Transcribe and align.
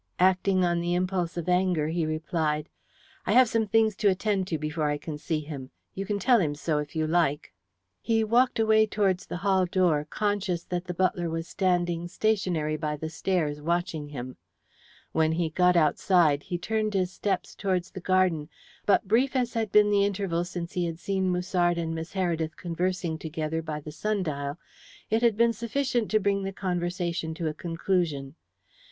Acting 0.17 0.65
on 0.65 0.79
the 0.79 0.95
impulse 0.95 1.37
of 1.37 1.47
anger 1.47 1.89
he 1.89 2.07
replied: 2.07 2.69
"I 3.27 3.33
have 3.33 3.47
some 3.47 3.67
things 3.67 3.95
to 3.97 4.09
attend 4.09 4.47
to 4.47 4.57
before 4.57 4.89
I 4.89 4.97
can 4.97 5.19
see 5.19 5.41
him. 5.41 5.69
You 5.93 6.07
can 6.07 6.17
tell 6.17 6.39
him 6.39 6.55
so, 6.55 6.79
if 6.79 6.95
you 6.95 7.05
like." 7.05 7.53
He 8.01 8.23
walked 8.23 8.57
away 8.57 8.87
towards 8.87 9.27
the 9.27 9.37
hall 9.45 9.67
door, 9.67 10.05
conscious 10.09 10.63
that 10.63 10.85
the 10.85 10.95
butler 10.95 11.29
was 11.29 11.47
standing 11.47 12.07
stationary 12.07 12.77
by 12.77 12.97
the 12.97 13.11
stairs, 13.11 13.61
watching 13.61 14.07
him. 14.07 14.37
When 15.11 15.33
he 15.33 15.51
got 15.51 15.75
outside, 15.75 16.41
he 16.41 16.57
turned 16.57 16.95
his 16.95 17.11
steps 17.13 17.53
towards 17.53 17.91
the 17.91 18.01
garden; 18.01 18.49
but 18.87 19.07
brief 19.07 19.35
as 19.35 19.53
had 19.53 19.71
been 19.71 19.91
the 19.91 20.03
interval 20.03 20.43
since 20.45 20.73
he 20.73 20.85
had 20.87 20.97
seen 20.97 21.31
Musard 21.31 21.77
and 21.77 21.93
Miss 21.93 22.13
Heredith 22.15 22.55
conversing 22.57 23.19
together 23.19 23.61
by 23.61 23.79
the 23.79 23.91
sundial, 23.91 24.57
it 25.11 25.21
had 25.21 25.37
been 25.37 25.53
sufficient 25.53 26.09
to 26.09 26.19
bring 26.19 26.41
the 26.41 26.51
conversation 26.51 27.35
to 27.35 27.47
a 27.47 27.53
conclusion. 27.53 28.33